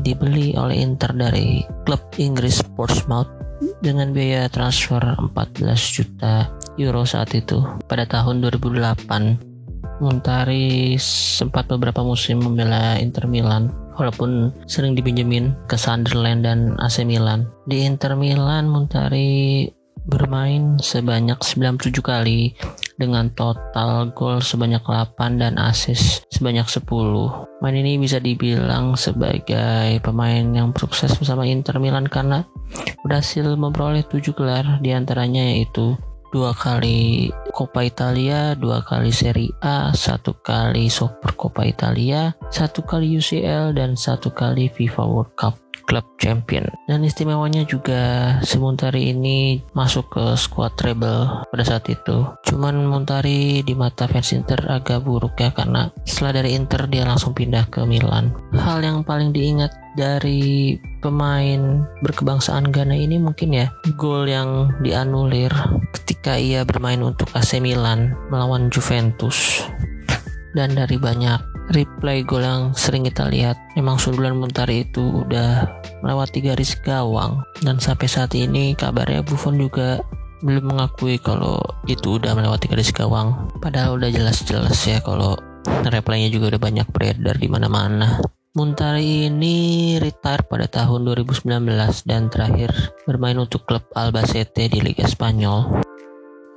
dibeli 0.00 0.56
oleh 0.56 0.80
Inter 0.80 1.12
dari 1.12 1.60
klub 1.84 2.00
Inggris 2.16 2.64
Portsmouth 2.72 3.28
dengan 3.84 4.16
biaya 4.16 4.48
transfer 4.48 5.00
14 5.00 5.76
juta 5.92 6.48
euro 6.80 7.04
saat 7.04 7.36
itu 7.36 7.60
pada 7.84 8.08
tahun 8.08 8.40
2008. 8.40 10.00
Muntari 10.00 10.96
sempat 10.96 11.68
beberapa 11.68 12.00
musim 12.00 12.40
membela 12.40 12.96
Inter 12.96 13.28
Milan 13.28 13.68
walaupun 14.00 14.48
sering 14.64 14.96
dipinjemin 14.96 15.52
ke 15.68 15.76
Sunderland 15.76 16.48
dan 16.48 16.72
AC 16.80 17.04
Milan. 17.04 17.44
Di 17.68 17.84
Inter 17.84 18.16
Milan 18.16 18.72
Muntari 18.72 19.68
bermain 20.10 20.76
sebanyak 20.82 21.38
97 21.38 22.02
kali 22.02 22.58
dengan 22.98 23.30
total 23.32 24.10
gol 24.10 24.42
sebanyak 24.42 24.82
8 24.82 25.38
dan 25.38 25.56
assist 25.56 26.26
sebanyak 26.34 26.66
10. 26.66 26.82
Main 27.62 27.76
ini 27.78 27.96
bisa 27.96 28.18
dibilang 28.18 28.98
sebagai 28.98 30.02
pemain 30.02 30.44
yang 30.50 30.74
sukses 30.74 31.14
bersama 31.14 31.46
Inter 31.46 31.78
Milan 31.78 32.10
karena 32.10 32.42
berhasil 33.06 33.46
memperoleh 33.54 34.02
7 34.02 34.34
gelar 34.34 34.82
di 34.82 34.90
antaranya 34.90 35.54
yaitu 35.54 35.94
dua 36.30 36.54
kali 36.54 37.30
Coppa 37.50 37.82
Italia, 37.82 38.54
dua 38.54 38.86
kali 38.86 39.10
Serie 39.10 39.50
A, 39.62 39.90
satu 39.90 40.38
kali 40.38 40.86
Super 40.86 41.34
Coppa 41.34 41.66
Italia, 41.66 42.30
satu 42.54 42.86
kali 42.86 43.18
UCL, 43.18 43.74
dan 43.74 43.98
satu 43.98 44.30
kali 44.30 44.70
FIFA 44.70 45.02
World 45.10 45.34
Cup 45.34 45.58
klub 45.90 46.06
champion. 46.22 46.70
Dan 46.86 47.02
istimewanya 47.02 47.66
juga 47.66 48.38
si 48.46 48.62
ini 49.02 49.58
masuk 49.74 50.14
ke 50.14 50.24
squad 50.38 50.78
treble 50.78 51.42
pada 51.50 51.64
saat 51.66 51.90
itu. 51.90 52.30
Cuman 52.46 52.86
Muntari 52.86 53.66
di 53.66 53.74
mata 53.74 54.06
fans 54.06 54.30
Inter 54.30 54.62
agak 54.70 55.02
buruk 55.02 55.34
ya 55.42 55.50
karena 55.50 55.90
setelah 56.06 56.38
dari 56.38 56.54
Inter 56.54 56.86
dia 56.86 57.02
langsung 57.02 57.34
pindah 57.34 57.66
ke 57.66 57.82
Milan. 57.82 58.30
Hal 58.54 58.86
yang 58.86 59.02
paling 59.02 59.34
diingat 59.34 59.74
dari 59.98 60.78
pemain 61.02 61.82
berkebangsaan 62.06 62.70
Ghana 62.70 62.94
ini 62.94 63.18
mungkin 63.18 63.50
ya 63.50 63.66
gol 63.98 64.30
yang 64.30 64.70
dianulir 64.86 65.50
ketika 65.98 66.38
ia 66.38 66.62
bermain 66.62 67.02
untuk 67.02 67.26
AC 67.34 67.58
Milan 67.58 68.14
melawan 68.30 68.70
Juventus 68.70 69.66
dan 70.54 70.74
dari 70.74 70.98
banyak 70.98 71.38
replay 71.70 72.26
gol 72.26 72.42
yang 72.42 72.74
sering 72.74 73.06
kita 73.06 73.30
lihat 73.30 73.54
memang 73.78 73.96
sundulan 73.96 74.34
Muntari 74.34 74.82
itu 74.82 75.22
udah 75.22 75.70
melewati 76.02 76.42
garis 76.42 76.74
gawang. 76.82 77.42
Dan 77.62 77.78
sampai 77.78 78.10
saat 78.10 78.34
ini 78.34 78.74
kabarnya 78.74 79.22
Buffon 79.22 79.58
juga 79.58 80.02
belum 80.40 80.72
mengakui 80.72 81.20
kalau 81.20 81.60
itu 81.86 82.18
udah 82.18 82.34
melewati 82.34 82.66
garis 82.66 82.90
gawang. 82.90 83.50
Padahal 83.62 84.00
udah 84.00 84.10
jelas-jelas 84.10 84.76
ya 84.88 84.98
kalau 85.04 85.38
replaynya 85.86 86.32
juga 86.32 86.56
udah 86.56 86.62
banyak 86.62 86.86
beredar 86.90 87.36
di 87.38 87.46
mana-mana. 87.46 88.18
Muntari 88.50 89.30
ini 89.30 89.94
retire 90.02 90.42
pada 90.42 90.66
tahun 90.66 91.06
2019 91.06 91.46
dan 92.02 92.26
terakhir 92.26 92.74
bermain 93.06 93.38
untuk 93.38 93.62
klub 93.62 93.86
Albacete 93.94 94.66
di 94.66 94.82
Liga 94.82 95.06
Spanyol. 95.06 95.86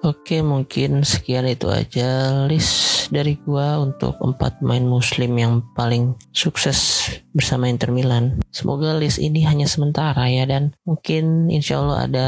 Oke, 0.02 0.42
mungkin 0.42 1.06
sekian 1.06 1.46
itu 1.46 1.70
aja 1.70 2.44
list 2.50 2.93
dari 3.14 3.38
gua 3.46 3.78
untuk 3.78 4.18
empat 4.18 4.66
main 4.66 4.90
muslim 4.90 5.38
yang 5.38 5.62
paling 5.78 6.18
sukses 6.34 7.06
bersama 7.34 7.68
Inter 7.68 7.90
Milan. 7.90 8.40
Semoga 8.54 8.94
list 8.96 9.18
ini 9.18 9.44
hanya 9.44 9.66
sementara 9.66 10.30
ya 10.30 10.46
dan 10.46 10.78
mungkin 10.86 11.50
insya 11.50 11.82
Allah 11.82 12.00
ada 12.06 12.28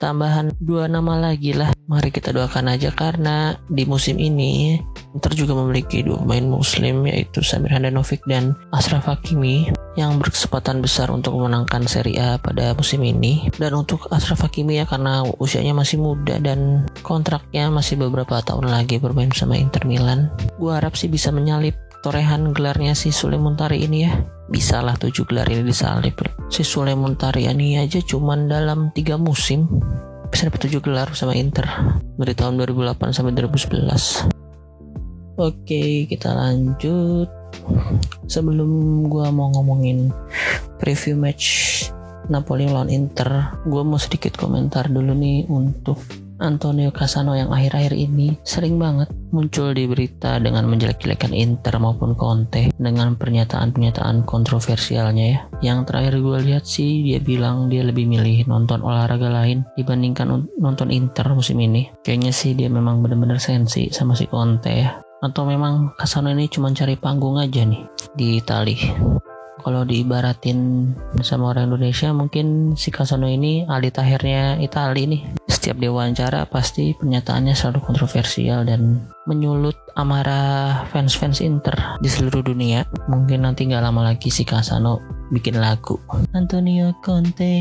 tambahan 0.00 0.50
dua 0.58 0.88
nama 0.88 1.20
lagi 1.20 1.52
lah. 1.52 1.70
Mari 1.86 2.08
kita 2.08 2.32
doakan 2.32 2.72
aja 2.72 2.90
karena 2.92 3.56
di 3.68 3.84
musim 3.84 4.16
ini 4.16 4.80
Inter 5.12 5.32
juga 5.32 5.56
memiliki 5.56 6.04
dua 6.04 6.20
pemain 6.20 6.44
muslim 6.44 7.04
yaitu 7.08 7.40
Samir 7.40 7.72
Handanovic 7.72 8.24
dan 8.28 8.56
Ashraf 8.72 9.08
Hakimi 9.08 9.72
yang 9.96 10.20
berkesempatan 10.20 10.84
besar 10.84 11.08
untuk 11.10 11.34
memenangkan 11.36 11.88
Serie 11.88 12.20
A 12.20 12.28
pada 12.36 12.76
musim 12.76 13.04
ini. 13.04 13.48
Dan 13.56 13.76
untuk 13.76 14.08
Ashraf 14.12 14.44
Hakimi 14.44 14.80
ya 14.80 14.84
karena 14.84 15.24
usianya 15.40 15.72
masih 15.72 16.00
muda 16.00 16.36
dan 16.40 16.84
kontraknya 17.02 17.72
masih 17.72 17.96
beberapa 17.96 18.40
tahun 18.44 18.68
lagi 18.68 19.00
bermain 19.00 19.32
bersama 19.32 19.56
Inter 19.56 19.84
Milan. 19.88 20.28
Gue 20.60 20.76
harap 20.76 20.94
sih 20.94 21.08
bisa 21.08 21.32
menyalip 21.32 21.87
torehan 22.00 22.54
gelarnya 22.54 22.94
si 22.94 23.10
Sule 23.10 23.36
Muntari 23.36 23.82
ini 23.82 23.98
ya. 24.06 24.12
Bisa 24.48 24.80
lah 24.80 24.96
tujuh 24.96 25.28
gelar 25.28 25.48
ini 25.50 25.66
disalip. 25.66 26.24
Si 26.48 26.64
Sule 26.64 26.96
Muntari 26.96 27.44
ini 27.44 27.76
aja 27.76 28.00
cuman 28.00 28.48
dalam 28.48 28.90
tiga 28.96 29.20
musim 29.20 29.68
bisa 30.28 30.48
dapat 30.48 30.68
tujuh 30.68 30.80
gelar 30.84 31.08
sama 31.16 31.32
Inter 31.32 31.64
dari 32.20 32.34
tahun 32.36 32.60
2008 32.60 33.16
sampai 33.16 33.32
2011. 33.32 34.28
Oke, 35.38 36.10
kita 36.10 36.34
lanjut 36.34 37.30
sebelum 38.26 39.04
gue 39.06 39.26
mau 39.30 39.48
ngomongin 39.54 40.10
preview 40.82 41.14
match 41.16 41.46
Napoli 42.28 42.68
lawan 42.68 42.92
Inter, 42.92 43.56
gue 43.64 43.82
mau 43.86 43.96
sedikit 43.96 44.36
komentar 44.36 44.92
dulu 44.92 45.16
nih 45.16 45.48
untuk 45.48 45.96
Antonio 46.38 46.94
Casano 46.94 47.34
yang 47.34 47.50
akhir-akhir 47.50 47.94
ini 47.94 48.38
sering 48.46 48.78
banget 48.78 49.10
muncul 49.34 49.74
di 49.74 49.84
berita 49.84 50.38
dengan 50.40 50.64
menjelek-jelekan 50.70 51.34
Inter 51.34 51.76
maupun 51.82 52.14
Conte 52.14 52.70
dengan 52.78 53.18
pernyataan-pernyataan 53.18 54.24
kontroversialnya 54.24 55.26
ya. 55.28 55.40
Yang 55.60 55.78
terakhir 55.90 56.14
gue 56.22 56.38
lihat 56.48 56.64
sih 56.64 57.04
dia 57.04 57.20
bilang 57.20 57.68
dia 57.68 57.84
lebih 57.84 58.08
milih 58.08 58.46
nonton 58.48 58.80
olahraga 58.80 59.28
lain 59.28 59.66
dibandingkan 59.76 60.48
nonton 60.56 60.88
Inter 60.94 61.26
musim 61.34 61.58
ini. 61.60 61.90
Kayaknya 62.06 62.32
sih 62.32 62.56
dia 62.56 62.70
memang 62.70 63.04
bener-bener 63.04 63.42
sensi 63.42 63.90
sama 63.92 64.16
si 64.16 64.30
Conte 64.30 64.72
ya 64.72 64.90
atau 65.18 65.42
memang 65.42 65.98
Kasano 65.98 66.30
ini 66.30 66.46
cuma 66.46 66.70
cari 66.70 66.94
panggung 66.94 67.42
aja 67.42 67.66
nih 67.66 67.82
di 68.14 68.38
Itali 68.38 68.78
kalau 69.60 69.82
diibaratin 69.82 70.90
sama 71.20 71.52
orang 71.52 71.72
Indonesia 71.72 72.10
mungkin 72.14 72.78
si 72.78 72.88
Kasano 72.94 73.26
ini 73.26 73.66
Ali 73.66 73.92
Tahirnya 73.92 74.58
Itali 74.62 75.04
nih. 75.10 75.22
Setiap 75.48 75.76
dia 75.82 75.90
wawancara 75.90 76.46
pasti 76.48 76.94
pernyataannya 76.96 77.52
selalu 77.52 77.82
kontroversial 77.82 78.64
dan 78.64 79.04
menyulut 79.26 79.76
amarah 79.98 80.86
fans-fans 80.94 81.42
Inter 81.44 81.76
di 82.00 82.08
seluruh 82.08 82.40
dunia. 82.40 82.86
Mungkin 83.10 83.44
nanti 83.44 83.68
nggak 83.68 83.84
lama 83.84 84.14
lagi 84.14 84.30
si 84.32 84.46
Kasano 84.46 85.18
bikin 85.28 85.60
lagu 85.60 86.00
Antonio 86.32 86.96
Conte 87.04 87.52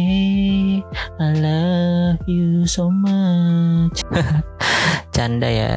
I 1.19 1.29
love 1.35 2.23
you 2.27 2.63
so 2.63 2.87
much. 2.87 3.99
Canda 5.15 5.49
ya 5.51 5.71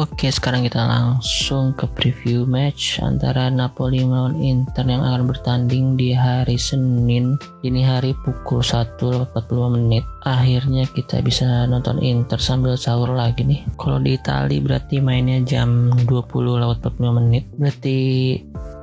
Oke, 0.00 0.32
sekarang 0.32 0.64
kita 0.64 0.80
langsung 0.80 1.76
ke 1.76 1.84
preview 1.84 2.48
match 2.48 3.04
antara 3.04 3.52
Napoli 3.52 4.00
melawan 4.00 4.32
Inter 4.40 4.88
yang 4.88 5.04
akan 5.04 5.28
bertanding 5.28 5.92
di 5.92 6.16
hari 6.16 6.56
Senin 6.56 7.36
ini 7.60 7.84
hari 7.84 8.16
pukul 8.24 8.64
1.40 8.64 9.28
menit. 9.76 10.00
Akhirnya 10.24 10.88
kita 10.88 11.20
bisa 11.20 11.68
nonton 11.68 12.00
Inter 12.00 12.40
sambil 12.40 12.80
sahur 12.80 13.12
lagi 13.12 13.44
nih. 13.44 13.60
Kalau 13.76 14.00
di 14.00 14.16
Itali 14.16 14.64
berarti 14.64 15.04
mainnya 15.04 15.44
jam 15.44 15.92
20.45 16.08 17.18
menit. 17.20 17.44
Berarti 17.60 17.98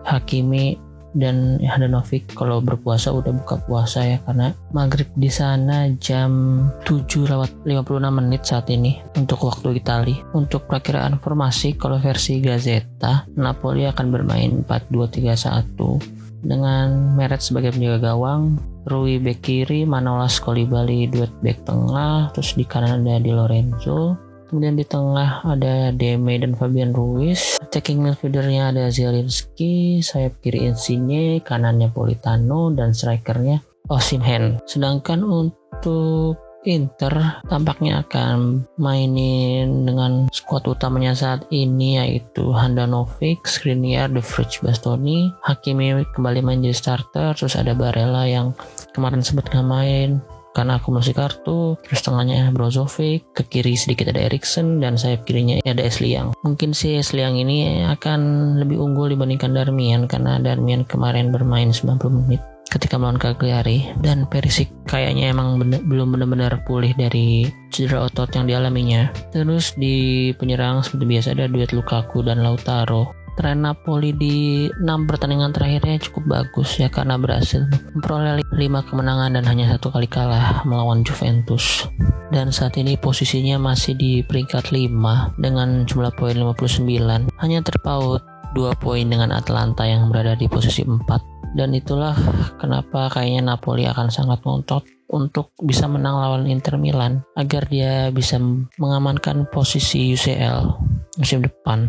Hakimi 0.05 0.86
dan 1.17 1.57
Handanovic 1.59 2.29
kalau 2.37 2.61
berpuasa 2.61 3.09
udah 3.09 3.33
buka 3.33 3.57
puasa 3.65 4.05
ya 4.05 4.17
karena 4.23 4.53
maghrib 4.69 5.09
di 5.17 5.33
sana 5.33 5.89
jam 5.97 6.61
7 6.85 7.25
lewat 7.25 7.65
56 7.65 8.07
menit 8.13 8.41
saat 8.45 8.69
ini 8.69 9.01
untuk 9.17 9.49
waktu 9.49 9.81
Itali. 9.81 10.15
Untuk 10.37 10.69
perakiraan 10.69 11.17
formasi 11.17 11.73
kalau 11.75 11.97
versi 11.97 12.37
Gazeta, 12.37 13.25
Napoli 13.33 13.89
akan 13.89 14.07
bermain 14.13 14.61
4-2-3-1 14.63 16.17
dengan 16.45 17.17
Meret 17.17 17.41
sebagai 17.41 17.73
penjaga 17.73 18.13
gawang, 18.13 18.61
Rui 18.87 19.19
bek 19.19 19.43
kiri, 19.43 19.83
Manolas 19.83 20.39
Kolibali 20.39 21.09
duet 21.09 21.33
bek 21.41 21.65
tengah, 21.65 22.31
terus 22.31 22.55
di 22.55 22.63
kanan 22.63 23.03
ada 23.03 23.19
Di 23.19 23.33
Lorenzo, 23.33 24.15
Kemudian 24.47 24.79
di 24.79 24.87
tengah 24.87 25.43
ada 25.43 25.91
Deme 25.91 26.39
dan 26.39 26.55
Fabian 26.55 26.95
Ruiz. 26.95 27.59
Attacking 27.59 27.99
midfieldernya 27.99 28.71
ada 28.71 28.87
Zielinski, 28.87 29.99
sayap 29.99 30.39
kiri 30.39 30.71
Insigne, 30.71 31.43
kanannya 31.43 31.91
Politano, 31.91 32.71
dan 32.71 32.95
strikernya 32.95 33.59
Osimhen. 33.91 34.63
Sedangkan 34.63 35.23
untuk 35.23 36.39
Inter 36.67 37.39
tampaknya 37.47 38.03
akan 38.03 38.67
mainin 38.75 39.87
dengan 39.87 40.27
skuad 40.35 40.67
utamanya 40.67 41.15
saat 41.15 41.47
ini 41.47 41.95
yaitu 41.95 42.51
Handanovic, 42.51 43.47
Skriniar, 43.47 44.11
De 44.11 44.19
Vrij, 44.19 44.59
Bastoni, 44.59 45.31
Hakimi 45.47 46.03
kembali 46.11 46.43
main 46.43 46.59
jadi 46.59 46.75
starter, 46.75 47.31
terus 47.39 47.55
ada 47.55 47.71
Barella 47.71 48.27
yang 48.27 48.51
kemarin 48.91 49.23
sempat 49.23 49.47
nggak 49.47 49.63
main, 49.63 50.19
karena 50.57 50.81
akumulasi 50.81 51.13
kartu 51.13 51.77
terus 51.85 52.01
tengahnya 52.01 52.49
Brozovic 52.49 53.29
ke 53.37 53.45
kiri 53.45 53.77
sedikit 53.77 54.09
ada 54.09 54.25
Erikson 54.25 54.81
dan 54.81 54.97
sayap 54.97 55.29
kirinya 55.29 55.61
ada 55.61 55.85
Esliang. 55.85 56.33
Mungkin 56.41 56.73
si 56.73 56.97
Esliang 56.97 57.37
ini 57.37 57.85
akan 57.85 58.19
lebih 58.57 58.81
unggul 58.81 59.13
dibandingkan 59.13 59.53
Darmian 59.53 60.09
karena 60.09 60.41
Darmian 60.41 60.81
kemarin 60.89 61.29
bermain 61.29 61.69
90 61.69 62.01
menit 62.09 62.41
ketika 62.67 62.99
melawan 62.99 63.21
Cagliari. 63.21 63.93
Dan 64.01 64.25
Perisic 64.27 64.67
kayaknya 64.89 65.31
emang 65.31 65.61
bener, 65.61 65.79
belum 65.85 66.17
benar-benar 66.17 66.65
pulih 66.67 66.91
dari 66.97 67.47
cedera 67.71 68.07
otot 68.09 68.27
yang 68.35 68.49
dialaminya. 68.49 69.13
Terus 69.31 69.75
di 69.77 70.31
penyerang 70.35 70.83
seperti 70.83 71.05
biasa 71.05 71.27
ada 71.37 71.45
duet 71.47 71.71
Lukaku 71.71 72.25
dan 72.25 72.43
Lautaro 72.43 73.26
tren 73.37 73.61
Napoli 73.61 74.11
di 74.17 74.65
6 74.67 74.81
pertandingan 75.05 75.53
terakhirnya 75.53 76.01
cukup 76.01 76.25
bagus 76.25 76.81
ya 76.81 76.89
karena 76.89 77.21
berhasil 77.21 77.69
memperoleh 77.93 78.41
5 78.41 78.89
kemenangan 78.89 79.37
dan 79.37 79.45
hanya 79.45 79.77
satu 79.77 79.93
kali 79.93 80.09
kalah 80.09 80.65
melawan 80.65 81.05
Juventus. 81.05 81.85
Dan 82.33 82.51
saat 82.51 82.75
ini 82.75 82.97
posisinya 82.97 83.61
masih 83.61 83.93
di 83.95 84.25
peringkat 84.25 84.73
5 84.73 85.37
dengan 85.37 85.85
jumlah 85.85 86.11
poin 86.17 86.35
59, 86.35 87.29
hanya 87.39 87.59
terpaut 87.61 88.25
2 88.57 88.83
poin 88.83 89.05
dengan 89.05 89.31
Atlanta 89.31 89.85
yang 89.85 90.09
berada 90.09 90.33
di 90.33 90.49
posisi 90.49 90.81
4. 90.83 91.55
Dan 91.55 91.71
itulah 91.77 92.17
kenapa 92.59 93.07
kayaknya 93.13 93.55
Napoli 93.55 93.87
akan 93.87 94.11
sangat 94.11 94.43
ngontot 94.43 94.83
untuk 95.07 95.55
bisa 95.63 95.87
menang 95.87 96.19
lawan 96.19 96.43
Inter 96.51 96.75
Milan 96.75 97.23
agar 97.39 97.63
dia 97.71 98.11
bisa 98.11 98.35
mengamankan 98.75 99.47
posisi 99.47 100.11
UCL 100.11 100.75
musim 101.17 101.41
depan. 101.41 101.87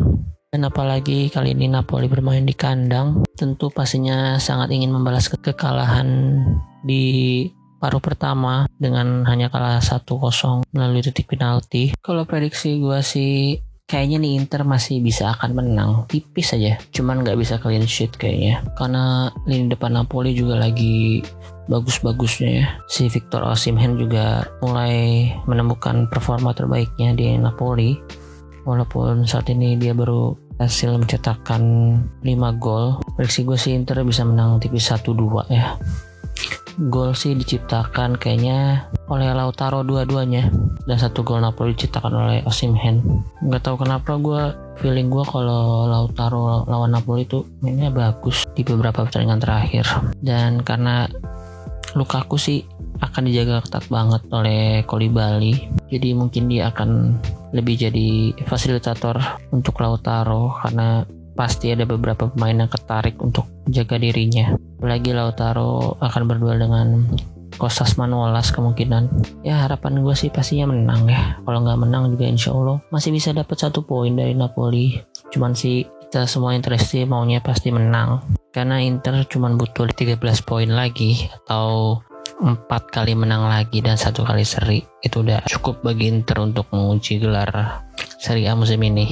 Dan 0.49 0.65
apalagi 0.65 1.29
kali 1.29 1.53
ini 1.53 1.69
Napoli 1.69 2.09
bermain 2.09 2.41
di 2.41 2.57
kandang, 2.57 3.21
tentu 3.37 3.69
pastinya 3.69 4.41
sangat 4.41 4.73
ingin 4.73 4.89
membalas 4.89 5.29
kekalahan 5.29 6.41
di 6.81 7.45
paruh 7.77 8.01
pertama 8.01 8.65
dengan 8.81 9.29
hanya 9.29 9.53
kalah 9.53 9.77
1-0 9.77 10.65
melalui 10.73 11.05
titik 11.05 11.29
penalti. 11.29 11.93
Kalau 12.01 12.25
prediksi 12.25 12.81
gue 12.81 12.97
sih 13.05 13.61
kayaknya 13.85 14.25
nih 14.25 14.41
Inter 14.41 14.65
masih 14.65 15.05
bisa 15.05 15.37
akan 15.37 15.53
menang. 15.53 16.09
Tipis 16.09 16.57
aja 16.57 16.81
cuman 16.97 17.21
nggak 17.21 17.37
bisa 17.37 17.61
clean 17.61 17.85
sheet 17.85 18.17
kayaknya. 18.17 18.65
Karena 18.73 19.29
lini 19.45 19.69
depan 19.69 20.01
Napoli 20.01 20.33
juga 20.33 20.57
lagi 20.57 21.21
bagus-bagusnya 21.69 22.49
ya. 22.49 22.67
Si 22.89 23.05
Victor 23.05 23.45
Osimhen 23.45 24.01
juga 24.01 24.49
mulai 24.65 25.29
menemukan 25.45 26.09
performa 26.09 26.57
terbaiknya 26.57 27.13
di 27.13 27.37
Napoli 27.37 28.01
walaupun 28.63 29.27
saat 29.27 29.47
ini 29.51 29.75
dia 29.79 29.95
baru 29.95 30.35
hasil 30.59 30.99
mencetakkan 30.99 31.61
5 32.19 32.63
gol 32.63 32.99
prediksi 33.15 33.47
gue 33.47 33.57
sih 33.57 33.73
Inter 33.75 34.03
bisa 34.03 34.27
menang 34.27 34.59
tipis 34.59 34.91
1-2 34.91 35.47
ya. 35.51 35.79
Gol 36.79 37.11
sih 37.11 37.35
diciptakan 37.35 38.15
kayaknya 38.15 38.87
oleh 39.11 39.35
Lautaro 39.35 39.83
dua-duanya 39.83 40.47
dan 40.87 40.97
satu 40.99 41.27
gol 41.27 41.43
Napoli 41.43 41.75
diciptakan 41.75 42.13
oleh 42.15 42.39
Osimhen 42.47 43.03
nggak 43.43 43.67
tahu 43.67 43.83
kenapa 43.83 44.15
gue 44.15 44.41
feeling 44.79 45.11
gue 45.11 45.23
kalau 45.27 45.91
Lautaro 45.91 46.63
lawan 46.63 46.95
Napoli 46.95 47.27
itu 47.27 47.43
mainnya 47.59 47.91
bagus 47.91 48.47
di 48.55 48.63
beberapa 48.63 49.03
pertandingan 49.03 49.43
terakhir. 49.43 49.85
Dan 50.23 50.63
karena 50.63 51.07
Lukaku 51.97 52.37
sih 52.39 52.63
akan 52.99 53.23
dijaga 53.27 53.63
ketat 53.63 53.85
banget 53.87 54.21
oleh 54.31 54.83
Kolibali 54.83 55.79
jadi 55.89 56.13
mungkin 56.13 56.47
dia 56.53 56.69
akan 56.69 57.17
lebih 57.49 57.89
jadi 57.89 58.37
fasilitator 58.45 59.17
untuk 59.49 59.81
Lautaro 59.81 60.53
karena 60.61 61.01
pasti 61.33 61.73
ada 61.73 61.87
beberapa 61.87 62.29
pemain 62.29 62.53
yang 62.53 62.69
ketarik 62.69 63.15
untuk 63.23 63.47
jaga 63.71 63.97
dirinya. 63.97 64.53
Apalagi 64.77 65.15
Lautaro 65.15 65.97
akan 65.97 66.21
berduel 66.27 66.59
dengan 66.59 66.87
Kostas 67.55 67.97
Manolas 67.97 68.53
kemungkinan. 68.53 69.09
Ya 69.41 69.65
harapan 69.65 70.03
gue 70.03 70.13
sih 70.13 70.29
pastinya 70.29 70.69
menang 70.69 71.09
ya. 71.09 71.41
Kalau 71.41 71.59
nggak 71.65 71.79
menang 71.79 72.11
juga 72.13 72.27
insya 72.29 72.53
Allah 72.53 72.83
masih 72.93 73.15
bisa 73.15 73.33
dapat 73.33 73.55
satu 73.55 73.81
poin 73.87 74.13
dari 74.13 74.35
Napoli. 74.37 74.99
Cuman 75.33 75.55
sih 75.57 75.87
kita 76.09 76.29
semua 76.29 76.53
interesti 76.53 77.07
maunya 77.07 77.41
pasti 77.41 77.73
menang. 77.73 78.21
Karena 78.53 78.81
Inter 78.81 79.25
cuma 79.25 79.49
butuh 79.53 79.89
13 79.89 80.19
poin 80.45 80.69
lagi 80.69 81.29
atau 81.45 82.01
empat 82.39 82.87
kali 82.95 83.19
menang 83.19 83.51
lagi 83.51 83.83
dan 83.83 83.99
satu 83.99 84.23
kali 84.23 84.47
seri 84.47 84.79
itu 85.03 85.19
udah 85.19 85.43
cukup 85.43 85.83
bagi 85.83 86.07
Inter 86.07 86.39
untuk 86.39 86.71
mengunci 86.71 87.19
gelar 87.19 87.83
Serie 88.19 88.47
A 88.47 88.55
musim 88.55 88.79
ini. 88.79 89.11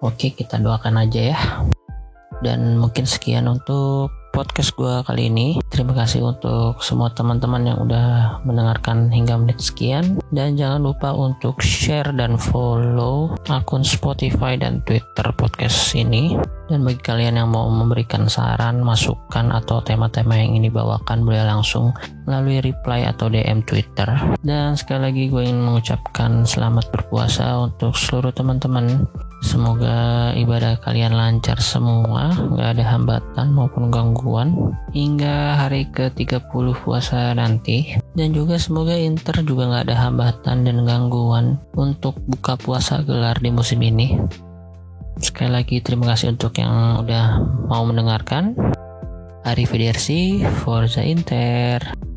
Oke 0.00 0.32
kita 0.32 0.56
doakan 0.56 1.04
aja 1.04 1.36
ya. 1.36 1.38
Dan 2.40 2.80
mungkin 2.80 3.04
sekian 3.04 3.46
untuk 3.46 4.10
podcast 4.32 4.72
gue 4.74 5.04
kali 5.04 5.28
ini. 5.28 5.60
Terima 5.68 5.92
kasih 5.92 6.24
untuk 6.24 6.80
semua 6.80 7.12
teman-teman 7.12 7.62
yang 7.62 7.78
udah 7.84 8.40
mendengarkan 8.48 9.12
hingga 9.12 9.36
menit 9.36 9.60
sekian. 9.60 10.18
Dan 10.32 10.56
jangan 10.56 10.80
lupa 10.80 11.12
untuk 11.12 11.60
share 11.60 12.08
dan 12.16 12.40
follow 12.40 13.36
akun 13.52 13.84
Spotify 13.84 14.56
dan 14.56 14.80
Twitter 14.88 15.28
podcast 15.36 15.92
ini. 15.92 16.34
Dan 16.72 16.88
bagi 16.88 17.04
kalian 17.04 17.36
yang 17.36 17.52
mau 17.52 17.68
memberikan 17.68 18.24
saran, 18.32 18.80
masukan, 18.80 19.52
atau 19.52 19.84
tema-tema 19.84 20.40
yang 20.40 20.56
ini 20.56 20.72
bawakan, 20.72 21.28
boleh 21.28 21.44
langsung 21.44 21.92
melalui 22.24 22.64
reply 22.64 23.04
atau 23.04 23.28
DM 23.28 23.60
Twitter. 23.68 24.08
Dan 24.40 24.72
sekali 24.80 25.12
lagi 25.12 25.22
gue 25.28 25.44
ingin 25.44 25.60
mengucapkan 25.60 26.48
selamat 26.48 26.88
berpuasa 26.88 27.60
untuk 27.60 27.92
seluruh 27.92 28.32
teman-teman 28.32 29.04
Semoga 29.42 30.30
ibadah 30.38 30.78
kalian 30.86 31.18
lancar 31.18 31.58
semua, 31.58 32.30
nggak 32.30 32.78
ada 32.78 32.84
hambatan 32.94 33.50
maupun 33.50 33.90
gangguan 33.90 34.70
hingga 34.94 35.58
hari 35.58 35.90
ke-30 35.90 36.46
puasa 36.78 37.34
nanti. 37.34 37.98
Dan 38.14 38.30
juga 38.30 38.54
semoga 38.62 38.94
Inter 38.94 39.42
juga 39.42 39.66
nggak 39.66 39.90
ada 39.90 39.96
hambatan 39.98 40.62
dan 40.62 40.86
gangguan 40.86 41.58
untuk 41.74 42.22
buka 42.22 42.54
puasa 42.54 43.02
gelar 43.02 43.42
di 43.42 43.50
musim 43.50 43.82
ini. 43.82 44.14
Sekali 45.18 45.50
lagi 45.50 45.82
terima 45.82 46.14
kasih 46.14 46.38
untuk 46.38 46.54
yang 46.62 47.02
udah 47.02 47.42
mau 47.66 47.82
mendengarkan. 47.82 48.54
Arrivederci, 49.42 50.46
Forza 50.62 51.02
Inter. 51.02 52.11